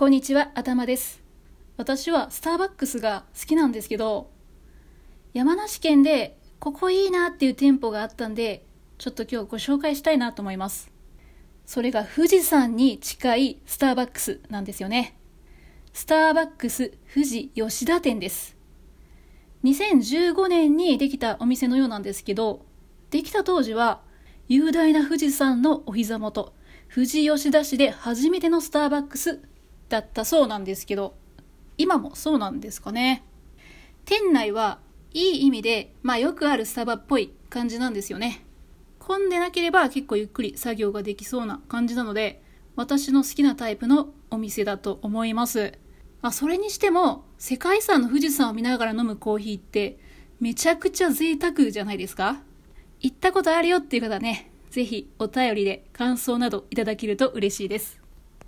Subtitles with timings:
[0.00, 1.22] こんにちは、頭です。
[1.76, 4.30] 私はスターバックスが好きなんですけど、
[5.34, 8.64] 山梨県でここいいなっていう店舗があったんで、
[8.96, 10.90] ちょっと今日ご紹介したいなと思います。
[11.66, 15.18] それが富士山に近いスターバックスなんですよね。
[15.92, 18.56] スターバックス富士吉田店です。
[19.64, 22.64] 2015年にできたお店のようなんですけど、
[23.10, 24.00] できた当時は
[24.48, 26.54] 雄大な富士山のお膝元、
[26.88, 29.42] 富士吉田市で初めてのスターバックス
[29.90, 31.14] だったそうなんですけど、
[31.76, 33.24] 今もそうなんですかね。
[34.06, 34.78] 店内は
[35.12, 38.44] いい意味で、まあよくあるスタバっぽい感じなんですよね。
[38.98, 42.42] 混んでなければ結構ゆっくり作業ができそうな感じなので、
[42.76, 45.74] 私の好きなタイプのお店だと思います。
[46.22, 49.98] まあ、それにしても、世界遺産の富士山を見ながら飲むコーヒーって、
[50.38, 52.40] めちゃくちゃ贅沢じゃないですか
[53.00, 58.00] 行ったことあるよっていう方ね、ぜひお便りで感想などいただけると嬉しいです。